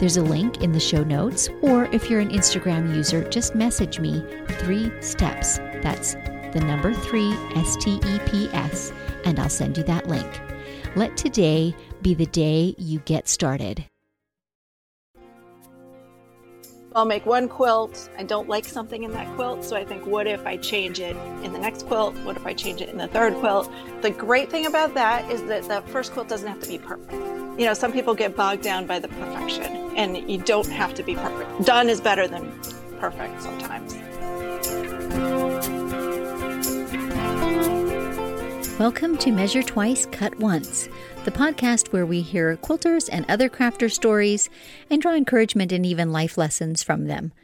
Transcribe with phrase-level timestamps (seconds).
[0.00, 4.00] there's a link in the show notes, or if you're an Instagram user, just message
[4.00, 4.24] me
[4.58, 5.58] three steps.
[5.82, 6.14] That's
[6.54, 8.92] the number three, S T E P S,
[9.26, 10.40] and I'll send you that link.
[10.96, 13.84] Let today be the day you get started.
[16.96, 18.10] I'll make one quilt.
[18.18, 21.14] I don't like something in that quilt, so I think, what if I change it
[21.44, 22.16] in the next quilt?
[22.24, 23.70] What if I change it in the third quilt?
[24.00, 27.12] The great thing about that is that the first quilt doesn't have to be perfect.
[27.60, 31.02] You know, some people get bogged down by the perfection, and you don't have to
[31.02, 31.66] be perfect.
[31.66, 32.50] Done is better than
[32.98, 33.94] perfect sometimes.
[38.78, 40.88] Welcome to Measure Twice, Cut Once,
[41.26, 44.48] the podcast where we hear quilters and other crafters' stories
[44.88, 47.34] and draw encouragement and even life lessons from them.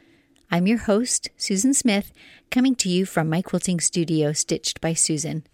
[0.49, 2.11] I'm your host, Susan Smith,
[2.49, 5.45] coming to you from my quilting studio, Stitched by Susan.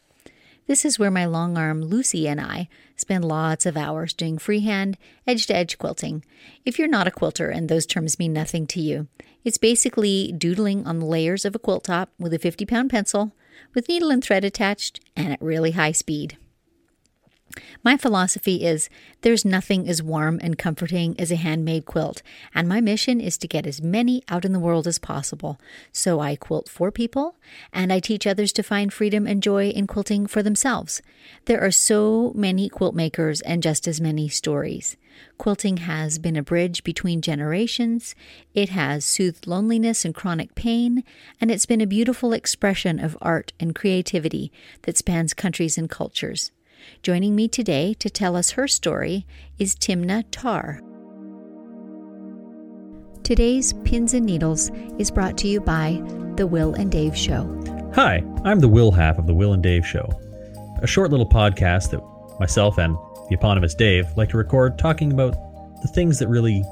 [0.65, 4.97] This is where my long arm Lucy and I spend lots of hours doing freehand,
[5.27, 6.23] edge to edge quilting.
[6.63, 9.07] If you're not a quilter and those terms mean nothing to you,
[9.43, 13.33] it's basically doodling on the layers of a quilt top with a 50 pound pencil
[13.73, 16.37] with needle and thread attached and at really high speed.
[17.83, 18.89] My philosophy is
[19.21, 22.21] there's nothing as warm and comforting as a handmade quilt,
[22.55, 25.59] and my mission is to get as many out in the world as possible.
[25.91, 27.35] So I quilt for people,
[27.71, 31.01] and I teach others to find freedom and joy in quilting for themselves.
[31.45, 34.97] There are so many quilt makers and just as many stories.
[35.37, 38.15] Quilting has been a bridge between generations,
[38.55, 41.03] it has soothed loneliness and chronic pain,
[41.39, 44.51] and it's been a beautiful expression of art and creativity
[44.83, 46.51] that spans countries and cultures.
[47.01, 49.25] Joining me today to tell us her story
[49.59, 50.81] is Timna Tarr.
[53.23, 56.01] Today's Pins and Needles is brought to you by
[56.35, 57.47] The Will and Dave Show.
[57.95, 60.09] Hi, I'm the Will half of The Will and Dave Show,
[60.81, 62.01] a short little podcast that
[62.39, 62.97] myself and
[63.29, 65.35] the eponymous Dave like to record talking about
[65.81, 66.63] the things that really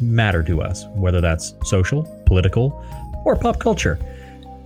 [0.00, 2.84] matter to us, whether that's social, political,
[3.24, 3.98] or pop culture.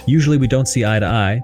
[0.06, 1.42] Usually we don't see eye to eye,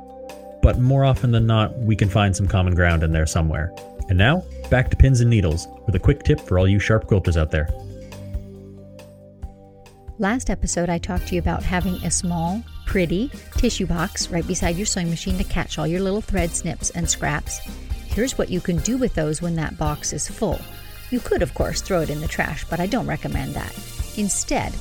[0.64, 3.70] but more often than not, we can find some common ground in there somewhere.
[4.08, 7.04] And now, back to pins and needles with a quick tip for all you sharp
[7.04, 7.68] quilters out there.
[10.18, 14.76] Last episode, I talked to you about having a small, pretty tissue box right beside
[14.76, 17.58] your sewing machine to catch all your little thread snips and scraps.
[18.06, 20.62] Here's what you can do with those when that box is full.
[21.10, 23.76] You could, of course, throw it in the trash, but I don't recommend that.
[24.16, 24.72] Instead,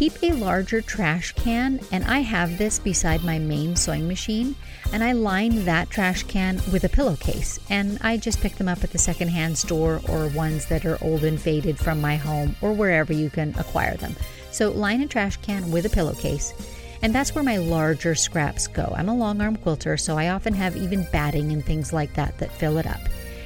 [0.00, 4.56] keep a larger trash can, and I have this beside my main sewing machine,
[4.94, 7.60] and I line that trash can with a pillowcase.
[7.68, 11.22] And I just pick them up at the secondhand store or ones that are old
[11.22, 14.16] and faded from my home or wherever you can acquire them.
[14.50, 16.54] So line a trash can with a pillowcase.
[17.02, 18.94] And that's where my larger scraps go.
[18.96, 22.38] I'm a long arm quilter, so I often have even batting and things like that
[22.38, 23.02] that fill it up.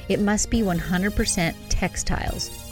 [0.07, 2.64] It must be 100% textiles.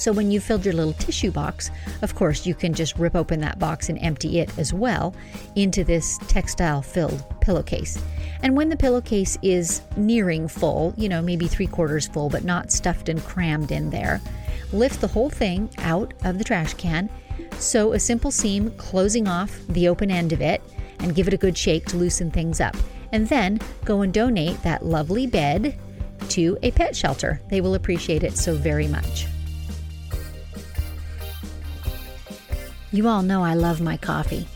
[0.00, 3.38] So when you filled your little tissue box, of course, you can just rip open
[3.40, 5.14] that box and empty it as well
[5.56, 8.02] into this textile filled pillowcase.
[8.42, 12.72] And when the pillowcase is nearing full, you know, maybe three quarters full, but not
[12.72, 14.22] stuffed and crammed in there,
[14.72, 17.10] lift the whole thing out of the trash can,
[17.58, 20.62] sew a simple seam closing off the open end of it,
[21.00, 22.74] and give it a good shake to loosen things up.
[23.12, 25.78] And then go and donate that lovely bed
[26.30, 27.42] to a pet shelter.
[27.50, 29.26] They will appreciate it so very much.
[32.92, 34.46] You all know I love my coffee.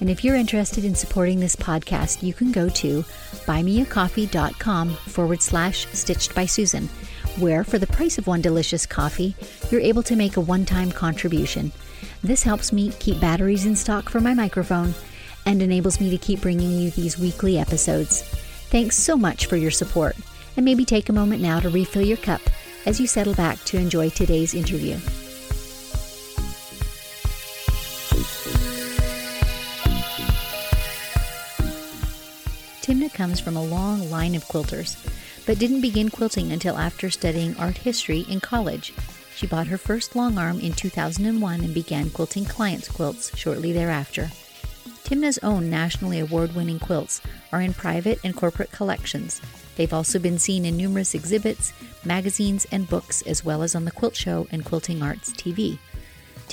[0.00, 3.02] And if you're interested in supporting this podcast, you can go to
[3.46, 6.88] buymeacoffee.com forward slash stitched by Susan,
[7.38, 9.36] where for the price of one delicious coffee,
[9.70, 11.72] you're able to make a one time contribution.
[12.22, 14.94] This helps me keep batteries in stock for my microphone
[15.44, 18.22] and enables me to keep bringing you these weekly episodes.
[18.70, 20.16] Thanks so much for your support,
[20.56, 22.40] and maybe take a moment now to refill your cup
[22.86, 24.98] as you settle back to enjoy today's interview.
[33.14, 34.96] Comes from a long line of quilters,
[35.46, 38.92] but didn't begin quilting until after studying art history in college.
[39.34, 44.30] She bought her first long arm in 2001 and began quilting clients' quilts shortly thereafter.
[45.04, 47.20] Timna's own nationally award winning quilts
[47.52, 49.40] are in private and corporate collections.
[49.76, 51.72] They've also been seen in numerous exhibits,
[52.04, 55.78] magazines, and books, as well as on the Quilt Show and Quilting Arts TV.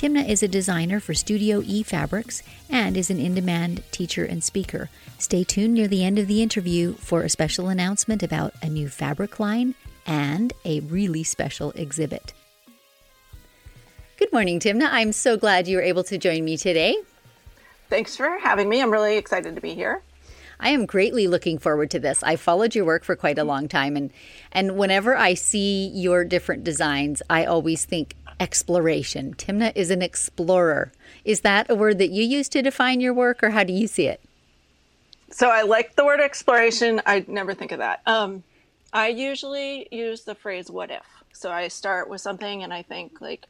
[0.02, 4.42] Timna is a designer for Studio E Fabrics and is an in demand teacher and
[4.42, 4.90] speaker.
[5.18, 8.88] Stay tuned near the end of the interview for a special announcement about a new
[8.88, 12.32] fabric line and a really special exhibit.
[14.16, 14.88] Good morning, Timna.
[14.90, 16.96] I'm so glad you were able to join me today.
[17.88, 18.82] Thanks for having me.
[18.82, 20.02] I'm really excited to be here.
[20.58, 22.24] I am greatly looking forward to this.
[22.24, 24.10] I followed your work for quite a long time and
[24.50, 29.34] and whenever I see your different designs, I always think exploration.
[29.34, 30.90] Timna is an explorer.
[31.24, 33.86] Is that a word that you use to define your work or how do you
[33.86, 34.20] see it?
[35.30, 37.00] So I like the word exploration.
[37.06, 38.02] I never think of that.
[38.04, 38.42] Um,
[38.92, 41.06] I usually use the phrase what if.
[41.32, 43.46] So I start with something and I think like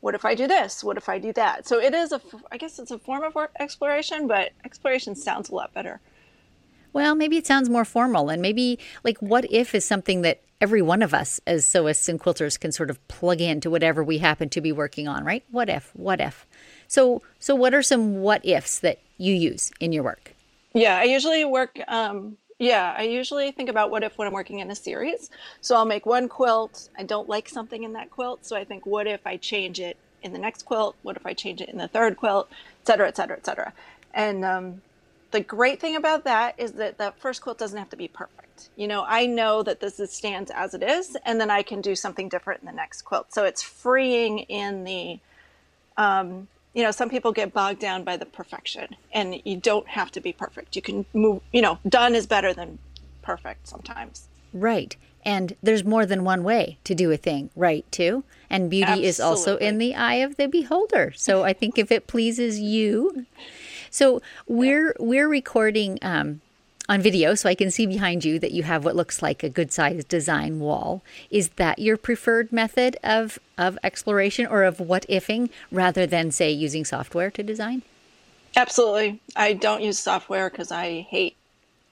[0.00, 0.82] what if I do this?
[0.82, 1.68] What if I do that?
[1.68, 2.20] So it is a
[2.50, 6.00] I guess it's a form of exploration, but exploration sounds a lot better.
[6.94, 10.82] Well, maybe it sounds more formal, and maybe like what if is something that every
[10.82, 14.48] one of us as sewists and quilters can sort of plug into whatever we happen
[14.50, 15.44] to be working on, right?
[15.50, 15.90] What if?
[15.94, 16.46] What if?
[16.86, 20.34] So, so what are some what ifs that you use in your work?
[20.74, 21.78] Yeah, I usually work.
[21.88, 25.30] Um, yeah, I usually think about what if when I'm working in a series.
[25.62, 26.90] So I'll make one quilt.
[26.98, 29.96] I don't like something in that quilt, so I think, what if I change it
[30.22, 30.94] in the next quilt?
[31.02, 32.48] What if I change it in the third quilt?
[32.50, 33.72] Et cetera, et cetera, et cetera.
[34.12, 34.82] And um,
[35.30, 38.49] the great thing about that is that the first quilt doesn't have to be perfect.
[38.76, 41.80] You know, I know that this is, stands as it is, and then I can
[41.80, 43.32] do something different in the next quilt.
[43.32, 45.18] So it's freeing in the,
[45.96, 50.10] um, you know, some people get bogged down by the perfection, and you don't have
[50.12, 50.76] to be perfect.
[50.76, 52.78] You can move, you know, done is better than
[53.22, 54.28] perfect sometimes.
[54.52, 54.96] Right.
[55.24, 58.24] And there's more than one way to do a thing, right, too?
[58.48, 59.08] And beauty Absolutely.
[59.08, 61.12] is also in the eye of the beholder.
[61.14, 63.26] So I think if it pleases you,
[63.90, 66.40] so we're we're recording um,
[66.90, 69.48] on video, so I can see behind you that you have what looks like a
[69.48, 71.02] good sized design wall.
[71.30, 76.50] Is that your preferred method of of exploration or of what ifing, rather than say
[76.50, 77.82] using software to design?
[78.56, 81.36] Absolutely, I don't use software because I hate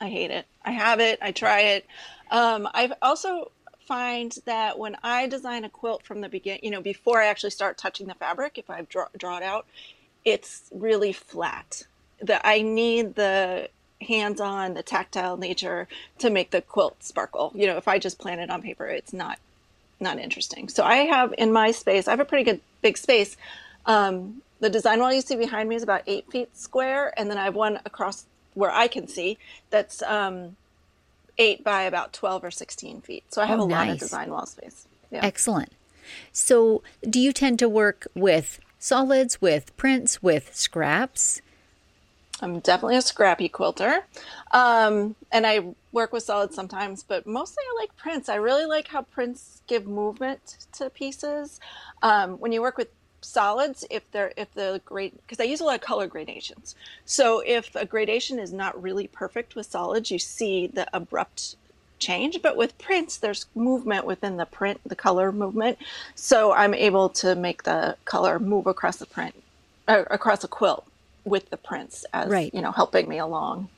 [0.01, 0.47] I hate it.
[0.65, 1.21] I have it.
[1.23, 1.87] I try it.
[2.33, 3.53] Um, I've also
[3.87, 7.51] find that when I design a quilt from the beginning, you know, before I actually
[7.51, 9.65] start touching the fabric, if I draw, draw it out,
[10.25, 11.85] it's really flat.
[12.21, 17.53] That I need the hands-on, the tactile nature to make the quilt sparkle.
[17.55, 19.39] You know, if I just plan it on paper, it's not
[20.01, 20.69] not interesting.
[20.69, 23.37] So I have in my space, I have a pretty good big space.
[23.87, 27.39] Um, the design wall you see behind me is about eight feet square, and then
[27.39, 28.25] I have one across
[28.55, 29.39] where I can see
[29.71, 30.57] that's um,
[31.37, 33.25] eight by about twelve or sixteen feet.
[33.31, 33.87] So I have oh, a nice.
[33.87, 34.87] lot of design wall space.
[35.11, 35.25] Yeah.
[35.25, 35.73] Excellent.
[36.33, 41.43] So, do you tend to work with solids, with prints, with scraps?
[42.41, 44.05] I'm definitely a scrappy quilter.
[44.53, 48.29] Um, and I work with solids sometimes, but mostly I like prints.
[48.29, 51.61] I really like how prints give movement to pieces.
[52.03, 52.89] Um, when you work with
[53.21, 56.77] solids, if they're if the grade because I use a lot of color gradations.
[57.05, 61.57] So if a gradation is not really perfect with solids, you see the abrupt
[61.99, 62.41] change.
[62.41, 65.79] But with prints, there's movement within the print, the color movement.
[66.15, 69.35] So I'm able to make the color move across the print,
[69.89, 70.88] uh, across a quilt
[71.29, 72.53] with the prints as, right.
[72.55, 73.69] you know, helping me along.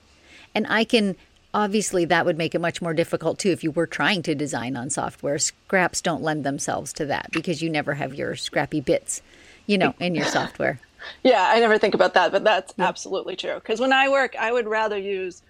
[0.55, 1.17] And I can
[1.53, 4.77] obviously that would make it much more difficult too if you were trying to design
[4.77, 9.21] on software scraps don't lend themselves to that because you never have your scrappy bits
[9.67, 10.79] you know in your software
[11.25, 12.87] yeah i never think about that but that's yeah.
[12.87, 15.43] absolutely true because when i work i would rather use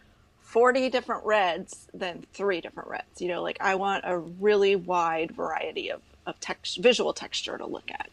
[0.50, 3.21] 40 different reds than three different reds.
[3.21, 7.66] You know, like I want a really wide variety of, of text, visual texture to
[7.66, 8.11] look at.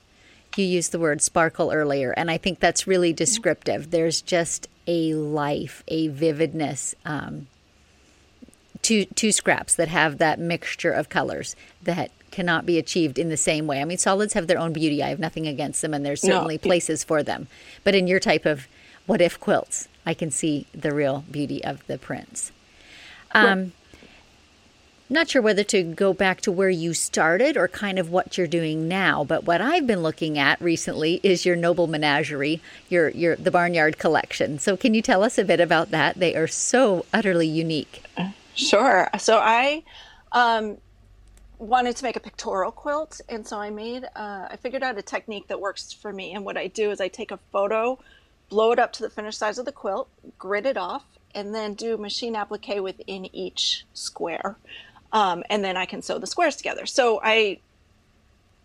[0.57, 3.91] You used the word sparkle earlier, and I think that's really descriptive.
[3.91, 7.47] There's just a life, a vividness um,
[8.83, 13.37] to, to scraps that have that mixture of colors that cannot be achieved in the
[13.37, 13.81] same way.
[13.81, 15.03] I mean, solids have their own beauty.
[15.03, 16.59] I have nothing against them, and there's certainly no.
[16.59, 17.47] places for them.
[17.83, 18.67] But in your type of
[19.05, 22.51] what if quilts, I can see the real beauty of the prints.
[23.31, 23.73] Um,
[25.09, 28.47] not sure whether to go back to where you started or kind of what you're
[28.47, 33.35] doing now, but what I've been looking at recently is your Noble Menagerie, your your
[33.35, 34.59] the Barnyard collection.
[34.59, 36.19] So can you tell us a bit about that?
[36.19, 38.03] They are so utterly unique.
[38.55, 39.09] Sure.
[39.19, 39.83] So I
[40.31, 40.77] um,
[41.59, 45.01] wanted to make a pictorial quilt, and so I made uh, I figured out a
[45.01, 46.33] technique that works for me.
[46.33, 47.99] And what I do is I take a photo
[48.49, 51.03] blow it up to the finished size of the quilt, grid it off,
[51.35, 54.57] and then do machine applique within each square.
[55.11, 56.85] Um, and then I can sew the squares together.
[56.85, 57.59] So I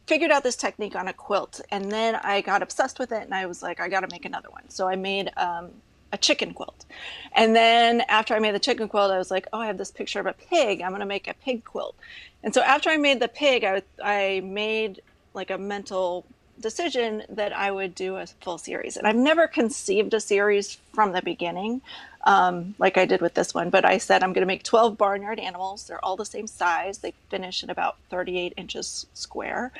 [0.07, 3.35] figured out this technique on a quilt, and then I got obsessed with it, and
[3.35, 4.69] I was like, I got to make another one.
[4.69, 5.71] So I made um,
[6.13, 6.85] a chicken quilt.
[7.33, 9.91] And then after I made the chicken quilt, I was like, oh, I have this
[9.91, 10.83] picture of a pig.
[10.83, 11.97] I'm going to make a pig quilt.
[12.43, 15.01] And so after I made the pig, I, I made
[15.35, 16.27] like a mental
[16.61, 18.97] decision that I would do a full series.
[18.97, 21.83] And I've never conceived a series from the beginning,
[22.25, 24.97] um, like I did with this one, but I said I'm going to make 12
[24.97, 25.87] barnyard animals.
[25.87, 29.73] They're all the same size, they finish at about 38 inches square.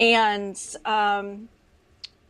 [0.00, 1.48] And um,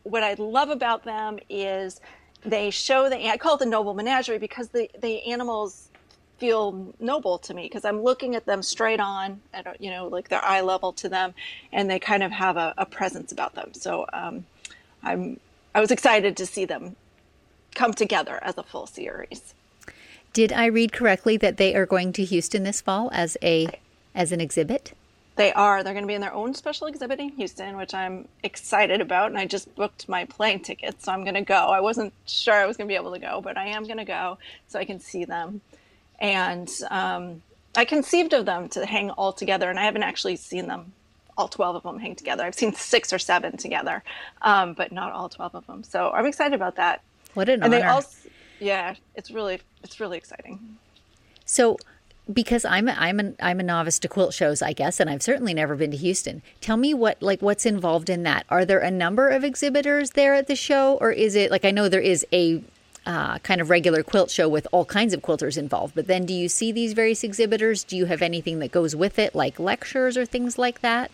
[0.03, 2.01] what I love about them is
[2.45, 5.89] they show the, I call it the noble menagerie because the, the animals
[6.37, 10.29] feel noble to me because I'm looking at them straight on, at, you know, like
[10.29, 11.33] their eye level to them,
[11.71, 13.73] and they kind of have a, a presence about them.
[13.73, 14.45] So um,
[15.01, 15.39] I'm
[15.75, 16.95] I was excited to see them
[17.73, 19.53] come together as a full series.
[20.31, 23.67] Did I read correctly that they are going to Houston this fall as a
[24.13, 24.93] as an exhibit?
[25.35, 25.83] They are.
[25.83, 29.31] They're going to be in their own special exhibit in Houston, which I'm excited about.
[29.31, 31.55] And I just booked my plane ticket, so I'm going to go.
[31.55, 33.97] I wasn't sure I was going to be able to go, but I am going
[33.97, 34.37] to go
[34.67, 35.61] so I can see them
[36.19, 37.41] and um,
[37.75, 40.93] I conceived of them to hang all together, and I haven't actually seen them
[41.37, 42.43] all 12 of them hang together.
[42.43, 44.03] I've seen six or seven together,
[44.41, 45.83] um, but not all 12 of them.
[45.83, 47.01] So I'm excited about that.
[47.33, 47.77] What an and honor.
[47.77, 48.03] They all,
[48.59, 50.77] yeah, it's really, it's really exciting.
[51.45, 51.77] So
[52.31, 55.23] because I'm a, I'm a, I'm a novice to quilt shows, I guess, and I've
[55.23, 56.41] certainly never been to Houston.
[56.61, 58.45] Tell me what like what's involved in that.
[58.49, 61.71] Are there a number of exhibitors there at the show, or is it like I
[61.71, 62.63] know there is a
[63.05, 65.95] uh, kind of regular quilt show with all kinds of quilters involved.
[65.95, 67.83] But then, do you see these various exhibitors?
[67.83, 71.11] Do you have anything that goes with it, like lectures or things like that?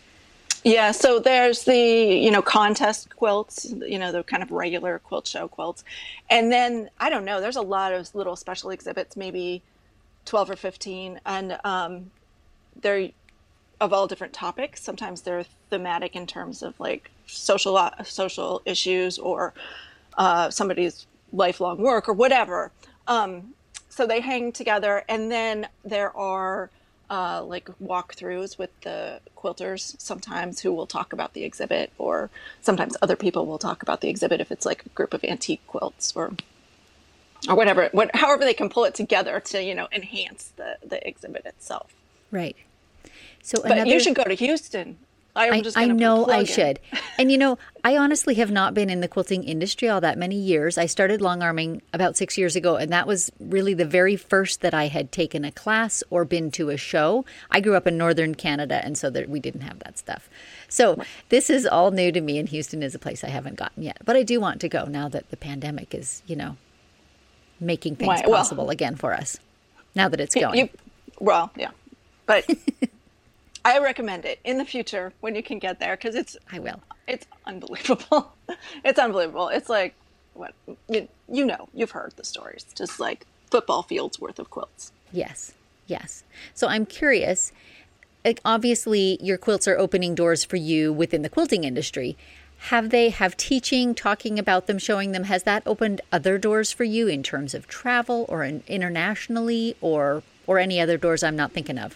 [0.63, 5.25] Yeah, so there's the you know contest quilts, you know the kind of regular quilt
[5.25, 5.83] show quilts,
[6.29, 7.39] and then I don't know.
[7.39, 9.63] There's a lot of little special exhibits, maybe
[10.25, 12.11] twelve or fifteen, and um,
[12.81, 13.09] they're
[13.79, 14.83] of all different topics.
[14.83, 19.53] Sometimes they're thematic in terms of like social uh, social issues or
[20.17, 22.71] uh, somebody's lifelong work or whatever.
[23.07, 23.53] Um,
[23.89, 26.69] so they hang together, and then there are
[27.09, 32.29] uh, like walkthroughs with the quilters sometimes who will talk about the exhibit, or
[32.61, 35.65] sometimes other people will talk about the exhibit if it's like a group of antique
[35.67, 36.33] quilts or
[37.47, 41.05] or whatever, what, however they can pull it together to you know enhance the the
[41.07, 41.93] exhibit itself.
[42.31, 42.55] Right.
[43.41, 43.89] So, but another...
[43.89, 44.97] you should go to Houston.
[45.39, 46.79] I, I know I should.
[47.17, 50.35] and you know, I honestly have not been in the quilting industry all that many
[50.35, 50.77] years.
[50.77, 54.59] I started long arming about six years ago, and that was really the very first
[54.61, 57.23] that I had taken a class or been to a show.
[57.49, 60.29] I grew up in northern Canada, and so that we didn't have that stuff.
[60.67, 63.83] So this is all new to me, and Houston is a place I haven't gotten
[63.83, 63.97] yet.
[64.03, 66.57] But I do want to go now that the pandemic is, you know,
[67.59, 69.37] making things well, possible again for us.
[69.95, 70.59] Now that it's going.
[70.59, 70.69] You,
[71.19, 71.71] well, yeah,
[72.25, 72.45] but.
[73.65, 76.81] I recommend it in the future when you can get there because it's I will.
[77.07, 78.33] It's unbelievable.
[78.83, 79.49] it's unbelievable.
[79.49, 79.95] It's like
[80.33, 80.53] what
[80.87, 82.65] you, you know, you've heard the stories.
[82.75, 84.91] Just like football fields worth of quilts.
[85.11, 85.53] Yes.
[85.87, 86.23] Yes.
[86.53, 87.51] So I'm curious.
[88.23, 92.17] Like obviously your quilts are opening doors for you within the quilting industry.
[92.63, 96.83] Have they have teaching, talking about them, showing them has that opened other doors for
[96.83, 101.51] you in terms of travel or in, internationally or or any other doors I'm not
[101.53, 101.95] thinking of?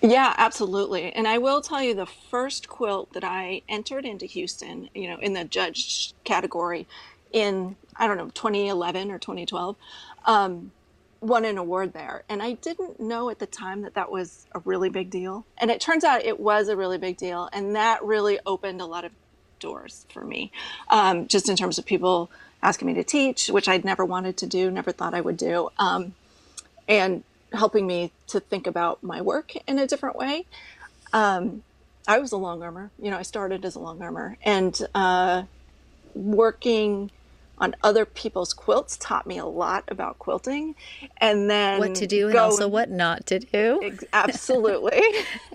[0.00, 1.12] Yeah, absolutely.
[1.12, 5.18] And I will tell you the first quilt that I entered into Houston, you know,
[5.18, 6.86] in the judge category
[7.32, 9.76] in, I don't know, 2011 or 2012,
[10.24, 10.70] um,
[11.20, 12.22] won an award there.
[12.28, 15.44] And I didn't know at the time that that was a really big deal.
[15.58, 17.48] And it turns out it was a really big deal.
[17.52, 19.10] And that really opened a lot of
[19.58, 20.52] doors for me,
[20.90, 22.30] um, just in terms of people
[22.62, 25.70] asking me to teach, which I'd never wanted to do, never thought I would do.
[25.76, 26.14] Um,
[26.86, 30.46] and helping me to think about my work in a different way.
[31.12, 31.62] Um,
[32.06, 35.42] I was a long armor, you know, I started as a long armor and uh,
[36.14, 37.10] working
[37.58, 40.74] on other people's quilts taught me a lot about quilting
[41.18, 43.92] and then what to do and also what not to do.
[44.12, 45.02] absolutely.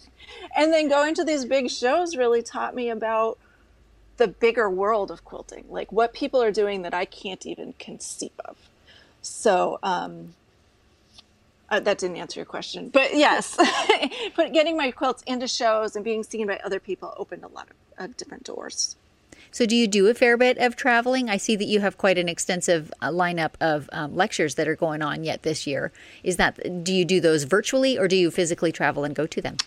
[0.55, 3.37] and then going to these big shows really taught me about
[4.17, 8.31] the bigger world of quilting, like what people are doing that I can't even conceive
[8.45, 8.57] of.
[9.21, 10.35] So, um,
[11.69, 13.57] uh, that didn't answer your question, but yes,
[14.35, 17.67] but getting my quilts into shows and being seen by other people opened a lot
[17.69, 18.95] of uh, different doors.
[19.53, 21.29] So, do you do a fair bit of traveling?
[21.29, 24.75] I see that you have quite an extensive uh, lineup of um, lectures that are
[24.75, 25.91] going on yet this year.
[26.23, 29.41] Is that do you do those virtually or do you physically travel and go to
[29.41, 29.57] them?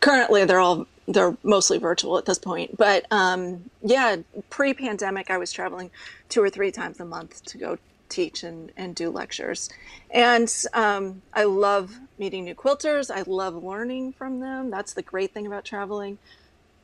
[0.00, 2.76] Currently, they're all they're mostly virtual at this point.
[2.78, 4.16] But um, yeah,
[4.48, 5.90] pre-pandemic, I was traveling
[6.28, 9.68] two or three times a month to go teach and, and do lectures.
[10.10, 13.10] And um, I love meeting new quilters.
[13.10, 14.70] I love learning from them.
[14.70, 16.18] That's the great thing about traveling.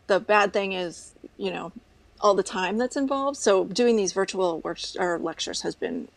[0.07, 1.73] The bad thing is, you know,
[2.21, 3.37] all the time that's involved.
[3.39, 6.09] So doing these virtual works or lectures has been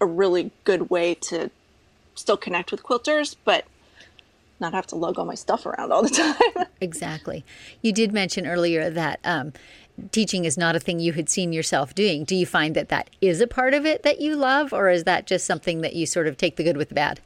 [0.00, 1.50] a really good way to
[2.14, 3.64] still connect with quilters, but
[4.60, 6.08] not have to lug all my stuff around all the
[6.56, 6.66] time.
[6.80, 7.44] exactly.
[7.82, 9.52] You did mention earlier that um,
[10.12, 12.24] teaching is not a thing you had seen yourself doing.
[12.24, 15.04] Do you find that that is a part of it that you love, or is
[15.04, 17.20] that just something that you sort of take the good with the bad?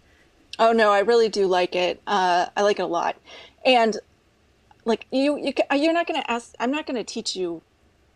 [0.59, 2.01] Oh no, I really do like it.
[2.07, 3.17] Uh, I like it a lot,
[3.65, 3.97] and
[4.85, 6.55] like you, you you're not going to ask.
[6.61, 7.63] I'm not going to teach you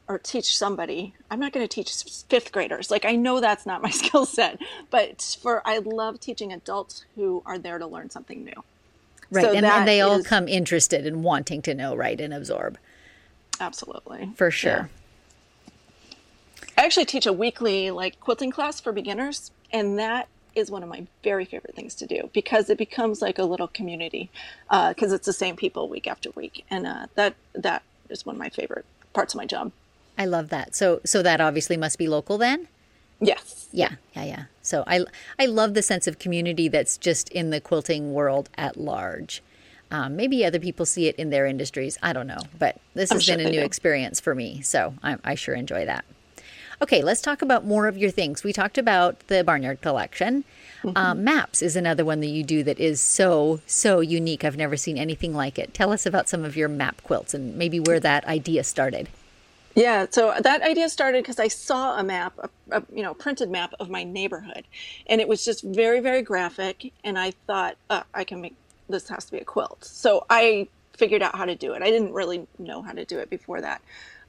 [0.09, 1.15] or teach somebody.
[1.31, 2.91] I'm not going to teach fifth graders.
[2.91, 4.61] Like I know that's not my skill set,
[4.91, 8.65] but for I love teaching adults who are there to learn something new.
[9.31, 12.33] Right, so and, and, they all is, come interested in wanting to know, right, and
[12.33, 12.79] absorb.
[13.61, 14.71] Absolutely, for sure.
[14.71, 14.87] Yeah.
[16.79, 20.89] I actually teach a weekly like quilting class for beginners, and that is one of
[20.89, 24.31] my very favorite things to do because it becomes like a little community
[24.69, 28.37] because uh, it's the same people week after week, and uh, that that is one
[28.37, 29.73] of my favorite parts of my job.
[30.19, 30.75] I love that.
[30.75, 32.69] So so that obviously must be local then.
[33.21, 33.69] Yes.
[33.73, 34.45] Yeah, yeah, yeah.
[34.63, 35.05] So I
[35.39, 39.43] I love the sense of community that's just in the quilting world at large.
[39.91, 41.99] Um, maybe other people see it in their industries.
[42.03, 43.65] I don't know, but this I'm has sure been a new do.
[43.65, 46.05] experience for me, so I, I sure enjoy that.
[46.83, 48.45] Okay, let's talk about more of your things.
[48.45, 50.45] We talked about the Barnyard Collection.
[50.83, 50.97] Mm-hmm.
[50.97, 54.45] Um, maps is another one that you do that is so, so unique.
[54.45, 55.73] I've never seen anything like it.
[55.73, 59.09] Tell us about some of your map quilts and maybe where that idea started.
[59.75, 63.51] Yeah, so that idea started because I saw a map, a, a, you know, printed
[63.51, 64.65] map of my neighborhood,
[65.07, 66.93] and it was just very, very graphic.
[67.05, 68.55] And I thought, uh, I can make
[68.89, 69.85] this has to be a quilt.
[69.85, 71.83] So I figured out how to do it.
[71.83, 73.83] I didn't really know how to do it before that.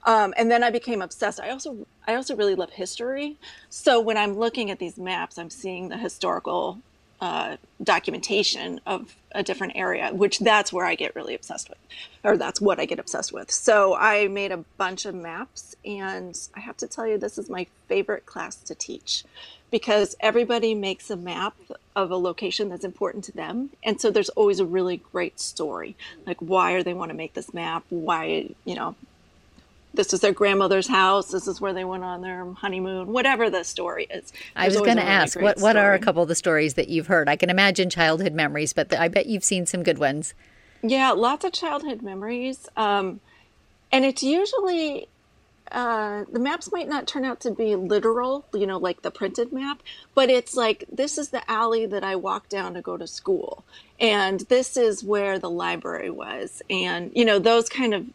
[0.04, 1.40] Um, and then I became obsessed.
[1.40, 3.36] I also I also really love history.
[3.68, 6.78] So when I'm looking at these maps, I'm seeing the historical
[7.20, 11.78] uh, documentation of a different area, which that's where I get really obsessed with,
[12.22, 13.50] or that's what I get obsessed with.
[13.50, 17.50] So I made a bunch of maps, and I have to tell you, this is
[17.50, 19.24] my favorite class to teach
[19.70, 21.54] because everybody makes a map
[21.94, 23.70] of a location that's important to them.
[23.82, 25.96] And so there's always a really great story.
[26.26, 27.84] Like, why are they want to make this map?
[27.90, 28.94] Why, you know,
[29.94, 31.30] this is their grandmother's house.
[31.30, 33.12] This is where they went on their honeymoon.
[33.12, 34.32] Whatever the story is.
[34.54, 37.08] I was going to ask what what are a couple of the stories that you've
[37.08, 37.28] heard?
[37.28, 40.34] I can imagine childhood memories, but the, I bet you've seen some good ones.
[40.82, 43.18] Yeah, lots of childhood memories, um,
[43.90, 45.08] and it's usually
[45.72, 49.52] uh, the maps might not turn out to be literal, you know, like the printed
[49.52, 49.82] map,
[50.14, 53.64] but it's like this is the alley that I walked down to go to school,
[54.00, 58.06] and this is where the library was, and you know those kind of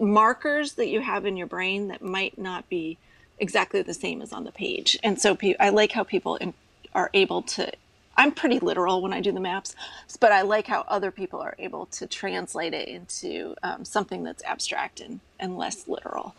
[0.00, 2.98] markers that you have in your brain that might not be
[3.38, 4.98] exactly the same as on the page.
[5.02, 6.54] And so pe- I like how people in-
[6.94, 7.70] are able to.
[8.16, 9.76] I'm pretty literal when I do the maps,
[10.18, 14.42] but I like how other people are able to translate it into um, something that's
[14.42, 16.34] abstract and, and less literal.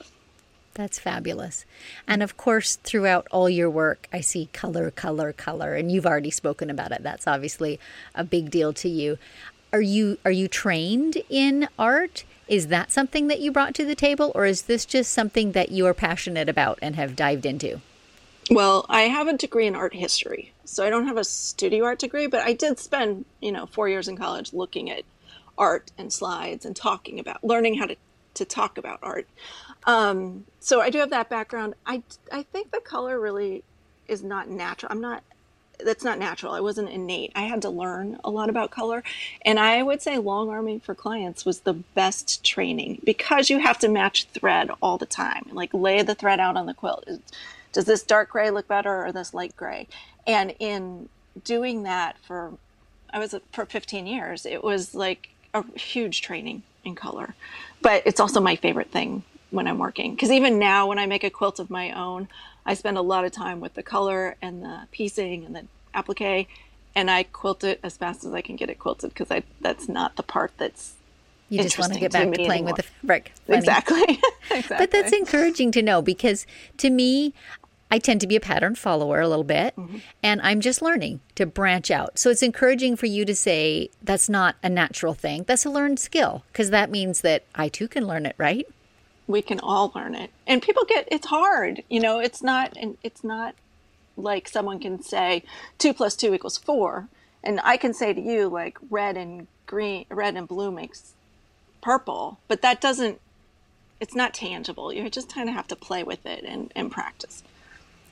[0.74, 1.66] That's fabulous.
[2.08, 6.32] And of course, throughout all your work, I see color, color, color, and you've already
[6.32, 7.04] spoken about it.
[7.04, 7.80] That's obviously
[8.16, 9.18] a big deal to you.
[9.74, 12.24] Are you are you trained in art?
[12.48, 15.72] Is that something that you brought to the table, or is this just something that
[15.72, 17.82] you are passionate about and have dived into?
[18.50, 22.00] Well, I have a degree in art history, so I don't have a studio art
[22.00, 25.04] degree, but I did spend, you know, four years in college looking at
[25.56, 27.96] art and slides and talking about learning how to,
[28.34, 29.28] to talk about art.
[29.86, 31.76] Um, so I do have that background.
[31.86, 33.64] I, I think the color really
[34.08, 34.92] is not natural.
[34.92, 35.24] I'm not
[35.84, 36.54] that's not natural.
[36.54, 37.32] I wasn't innate.
[37.36, 39.04] I had to learn a lot about color.
[39.44, 43.80] And I would say long arming for clients was the best training because you have
[43.80, 45.48] to match thread all the time.
[45.52, 47.08] Like lay the thread out on the quilt.
[47.72, 49.88] Does this dark gray look better or this light gray?
[50.28, 51.10] And in
[51.44, 52.54] doing that for
[53.12, 57.36] I was for 15 years, it was like a huge training in color.
[57.82, 61.24] But it's also my favorite thing when I'm working because even now when I make
[61.24, 62.28] a quilt of my own,
[62.66, 66.48] I spend a lot of time with the color and the piecing and the applique,
[66.96, 69.88] and I quilt it as fast as I can get it quilted because I that's
[69.90, 70.96] not the part that's
[71.50, 72.76] you just want to get back to, to playing anymore.
[72.78, 73.34] with the fabric.
[73.48, 74.20] Exactly.
[74.52, 74.78] exactly.
[74.78, 76.46] But that's encouraging to know because
[76.78, 77.34] to me,
[77.92, 79.98] I tend to be a pattern follower a little bit, mm-hmm.
[80.22, 82.20] and I'm just learning to branch out.
[82.20, 85.44] So it's encouraging for you to say that's not a natural thing.
[85.48, 88.68] That's a learned skill because that means that I too can learn it, right?
[89.30, 90.32] We can all learn it.
[90.48, 93.56] And people get it's hard you know it's not and it's not
[94.18, 95.44] like someone can say
[95.78, 97.08] two plus two equals four.
[97.42, 101.14] And i can say to you like red and green red and blue makes
[101.82, 103.22] purple but that doesn't
[104.02, 104.94] it's not tangible.
[104.94, 107.44] You just kind of have to play with it and, and practice.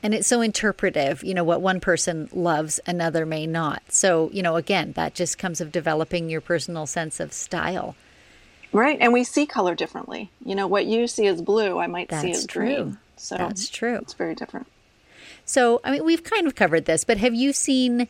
[0.03, 3.81] And it's so interpretive you know what one person loves another may not.
[3.89, 7.95] So you know again that just comes of developing your personal sense of style
[8.71, 8.97] Right.
[8.99, 10.31] And we see color differently.
[10.43, 12.65] You know, what you see as blue, I might That's see as true.
[12.65, 12.97] green.
[13.15, 13.95] So That's true.
[13.95, 14.67] It's very different.
[15.45, 18.07] So, I mean, we've kind of covered this, but have you seen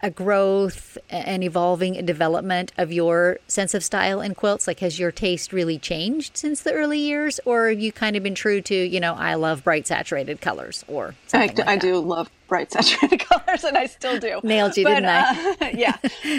[0.00, 4.66] a growth and evolving and development of your sense of style in quilts?
[4.66, 8.22] Like, has your taste really changed since the early years, or have you kind of
[8.22, 11.98] been true to, you know, I love bright saturated colors, or I, like I do
[11.98, 14.40] love bright saturated colors, and I still do.
[14.42, 15.56] Nailed you, but, didn't I?
[15.60, 15.96] Uh, yeah,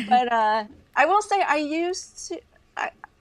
[0.09, 0.63] but uh,
[0.95, 2.41] I will say I used to.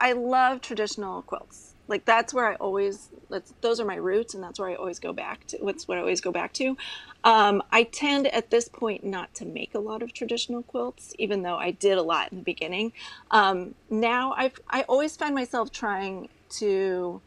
[0.01, 4.35] I, I love traditional quilts like that's where I always that's those are my roots
[4.35, 6.77] and that's where I always go back to what's what I always go back to.
[7.25, 11.43] Um, I tend at this point not to make a lot of traditional quilts, even
[11.43, 12.93] though I did a lot in the beginning.
[13.31, 17.23] Um, now I've I always find myself trying to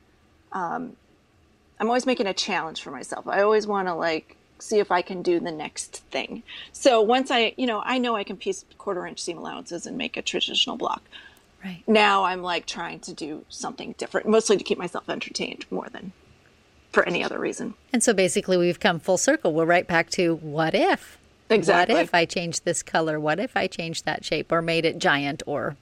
[0.51, 0.95] um,
[1.79, 3.27] I'm always making a challenge for myself.
[3.27, 6.43] I always want to like see if I can do the next thing.
[6.71, 9.97] So once I, you know, I know I can piece quarter inch seam allowances and
[9.97, 11.01] make a traditional block.
[11.63, 11.83] Right.
[11.87, 16.11] Now I'm like trying to do something different, mostly to keep myself entertained more than
[16.91, 17.75] for any other reason.
[17.93, 19.53] And so basically, we've come full circle.
[19.53, 21.17] We're right back to what if?
[21.49, 21.95] Exactly.
[21.95, 23.19] What if I changed this color?
[23.19, 25.75] What if I changed that shape or made it giant or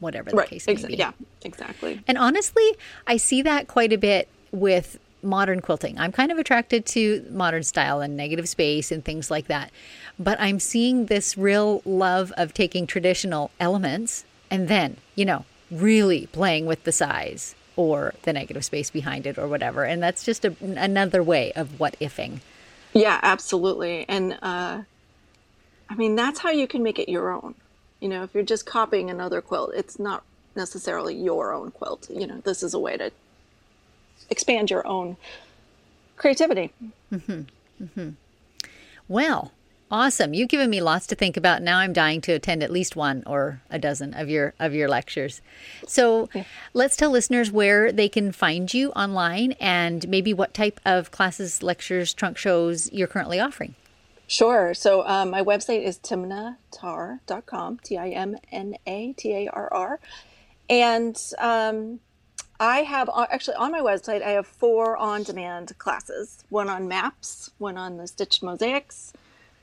[0.00, 0.48] whatever the right.
[0.48, 0.96] case may Exa- be?
[0.96, 2.02] Yeah, exactly.
[2.06, 5.98] And honestly, I see that quite a bit with modern quilting.
[5.98, 9.70] I'm kind of attracted to modern style and negative space and things like that.
[10.18, 16.26] But I'm seeing this real love of taking traditional elements and then, you know, really
[16.26, 19.84] playing with the size or the negative space behind it or whatever.
[19.84, 22.40] And that's just a, another way of what ifing.
[22.92, 24.04] Yeah, absolutely.
[24.10, 24.82] And uh,
[25.88, 27.54] I mean, that's how you can make it your own.
[27.98, 30.22] You know, if you're just copying another quilt, it's not
[30.54, 32.10] necessarily your own quilt.
[32.10, 33.10] You know, this is a way to
[34.28, 35.16] expand your own
[36.18, 36.74] creativity.
[37.10, 37.84] Mm-hmm.
[37.84, 38.10] Mm-hmm.
[39.08, 39.52] Well,
[39.92, 40.32] Awesome.
[40.32, 41.60] You've given me lots to think about.
[41.60, 44.88] Now I'm dying to attend at least one or a dozen of your of your
[44.88, 45.42] lectures.
[45.86, 46.44] So yeah.
[46.72, 51.62] let's tell listeners where they can find you online and maybe what type of classes,
[51.62, 53.74] lectures, trunk shows you're currently offering.
[54.26, 54.72] Sure.
[54.72, 60.00] So um, my website is timnatarr.com, T I M N A T A R R.
[60.70, 62.00] And um,
[62.58, 66.88] I have uh, actually on my website, I have four on demand classes one on
[66.88, 69.12] maps, one on the stitched mosaics,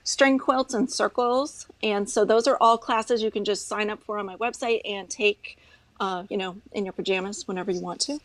[0.10, 1.68] string quilts and circles.
[1.84, 4.82] And so those are all classes you can just sign up for on my website
[4.84, 5.60] and take,
[6.00, 8.20] uh, you know, in your pajamas whenever you want to.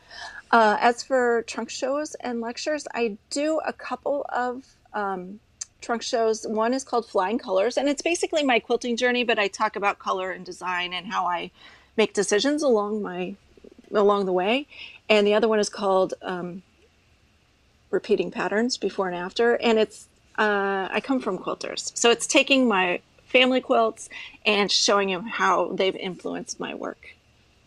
[0.51, 5.41] Uh, as for trunk shows and lectures, I do a couple of um,
[5.83, 6.47] trunk shows.
[6.47, 9.99] One is called Flying Colors, and it's basically my quilting journey, but I talk about
[9.99, 11.51] color and design and how I
[11.99, 13.37] make decisions along my
[13.93, 14.67] along the way.
[15.11, 16.63] And the other one is called um,
[17.91, 21.97] Repeating Patterns Before and After, and it's uh, I come from quilters.
[21.97, 24.09] So it's taking my family quilts
[24.47, 27.15] and showing you how they've influenced my work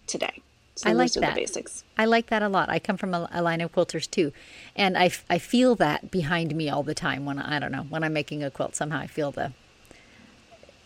[0.08, 0.42] today.
[0.76, 1.34] So I like that.
[1.34, 1.84] basics.
[1.98, 2.70] I like that a lot.
[2.70, 4.32] I come from a, a, line of quilters too,
[4.76, 7.88] and I, I feel that behind me all the time when I, I don't know
[7.90, 8.76] when I'm making a quilt.
[8.76, 9.54] Somehow I feel the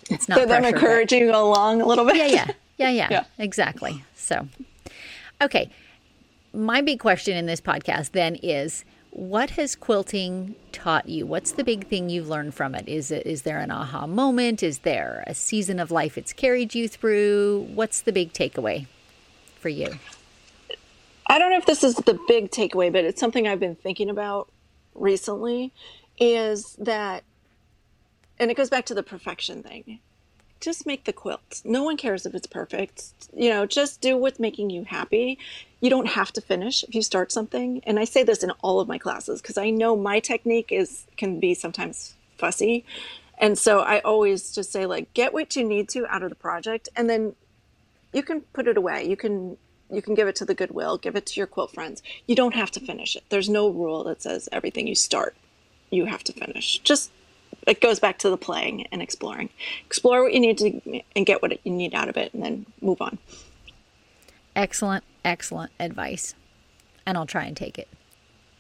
[0.09, 2.15] it's not so them encouraging you along a little bit.
[2.15, 4.03] Yeah, yeah, yeah, yeah, yeah, exactly.
[4.15, 4.47] So,
[5.41, 5.69] okay,
[6.53, 11.25] my big question in this podcast then is what has quilting taught you?
[11.25, 12.87] What's the big thing you've learned from it?
[12.87, 14.63] Is it is there an aha moment?
[14.63, 17.67] Is there a season of life it's carried you through?
[17.73, 18.87] What's the big takeaway
[19.59, 19.99] for you?
[21.27, 24.09] I don't know if this is the big takeaway, but it's something I've been thinking
[24.09, 24.49] about
[24.95, 25.71] recently
[26.19, 27.23] is that
[28.39, 29.99] and it goes back to the perfection thing
[30.61, 31.61] just make the quilt.
[31.65, 33.13] No one cares if it's perfect.
[33.35, 35.37] You know, just do what's making you happy.
[35.81, 37.81] You don't have to finish if you start something.
[37.85, 41.05] And I say this in all of my classes because I know my technique is
[41.17, 42.85] can be sometimes fussy.
[43.37, 46.35] And so I always just say like get what you need to out of the
[46.35, 47.35] project and then
[48.13, 49.07] you can put it away.
[49.07, 49.57] You can
[49.89, 52.01] you can give it to the goodwill, give it to your quilt friends.
[52.25, 53.23] You don't have to finish it.
[53.29, 55.35] There's no rule that says everything you start
[55.91, 56.79] you have to finish.
[56.79, 57.11] Just
[57.67, 59.49] it goes back to the playing and exploring.
[59.85, 62.65] Explore what you need to and get what you need out of it, and then
[62.81, 63.17] move on.
[64.55, 66.35] Excellent, excellent advice,
[67.05, 67.87] and I'll try and take it.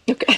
[0.09, 0.35] Okay.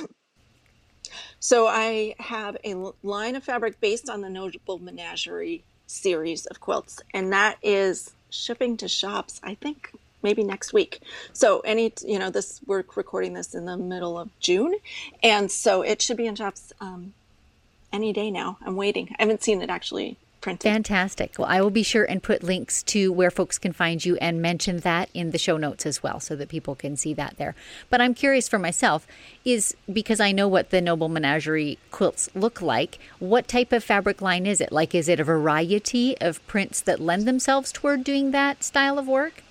[1.40, 7.00] so I have a line of fabric based on the Notable Menagerie series of quilts,
[7.12, 9.40] and that is shipping to shops.
[9.42, 9.90] I think
[10.22, 11.00] maybe next week.
[11.32, 14.74] So any, you know, this we're recording this in the middle of June,
[15.22, 17.14] and so it should be in shops um,
[17.92, 18.58] any day now.
[18.64, 19.14] I'm waiting.
[19.18, 20.70] I haven't seen it actually printed.
[20.70, 21.34] Fantastic.
[21.38, 24.40] Well, I will be sure and put links to where folks can find you and
[24.40, 27.54] mention that in the show notes as well so that people can see that there.
[27.88, 29.06] But I'm curious for myself
[29.44, 34.22] is because I know what the Noble Menagerie quilts look like, what type of fabric
[34.22, 34.72] line is it?
[34.72, 39.06] Like is it a variety of prints that lend themselves toward doing that style of
[39.06, 39.42] work?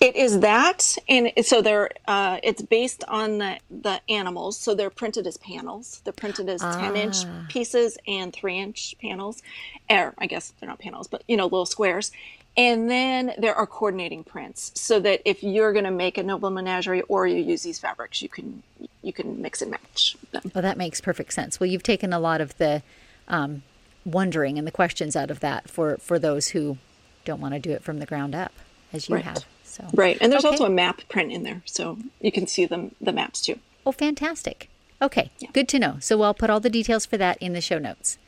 [0.00, 4.58] It is that, and so they're uh, it's based on the the animals.
[4.58, 6.00] So they're printed as panels.
[6.04, 7.42] They're printed as ten inch Ah.
[7.48, 9.42] pieces and three inch panels,
[9.90, 12.12] or I guess they're not panels, but you know little squares.
[12.56, 16.50] And then there are coordinating prints, so that if you're going to make a noble
[16.50, 18.62] menagerie or you use these fabrics, you can
[19.02, 20.50] you can mix and match them.
[20.54, 21.60] Well, that makes perfect sense.
[21.60, 22.82] Well, you've taken a lot of the
[23.28, 23.62] um,
[24.06, 26.78] wondering and the questions out of that for for those who
[27.26, 28.52] don't want to do it from the ground up,
[28.94, 29.24] as you Right.
[29.24, 29.44] have.
[29.70, 30.52] So Right, and there's Okay.
[30.52, 33.58] also a map print in there, so you can see them the maps too.
[33.86, 34.68] Oh, fantastic.
[35.00, 35.96] Okay, good to know.
[36.00, 38.18] So I'll put all the details for that in the show notes.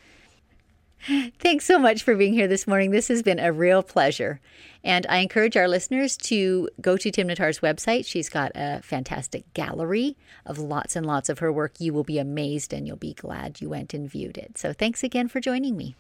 [1.38, 2.92] Thanks so much for being here this morning.
[2.92, 4.40] This has been a real pleasure.
[4.84, 8.06] And I encourage our listeners to go to Timna Tarr's website.
[8.06, 11.72] She's got a fantastic gallery of lots and lots of her work.
[11.78, 14.58] You will be amazed and you'll be glad you went and viewed it.
[14.58, 15.94] So thanks again for joining me.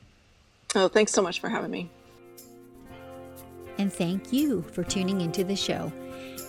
[0.74, 1.90] Oh, thanks so much for having me.
[3.82, 5.92] And thank you for tuning into the show.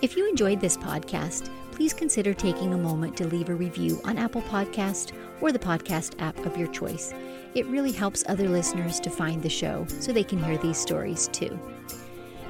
[0.04, 4.20] If you enjoyed this podcast, please consider taking a moment to leave a review on
[4.20, 7.12] Apple Podcast or the podcast app of your choice.
[7.56, 11.28] It really helps other listeners to find the show so they can hear these stories
[11.30, 11.60] too.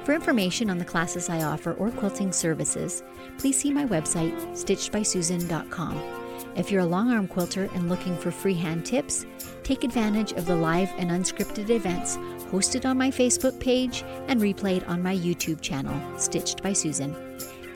[0.04, 3.02] For information on the classes I offer or quilting services,
[3.38, 6.02] please see my website, stitchedbysusan.com.
[6.56, 9.24] If you're a long arm quilter and looking for freehand tips,
[9.62, 12.18] take advantage of the live and unscripted events
[12.54, 17.12] hosted on my Facebook page and replayed on my YouTube channel, Stitched by Susan.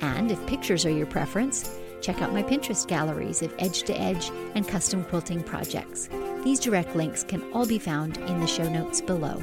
[0.02, 4.30] And if pictures are your preference, check out my Pinterest galleries of edge to edge
[4.54, 6.08] and custom quilting projects.
[6.44, 9.42] These direct links can all be found in the show notes below.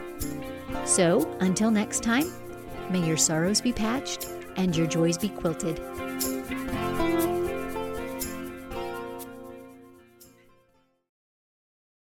[0.85, 2.31] So, until next time,
[2.89, 5.81] may your sorrows be patched and your joys be quilted.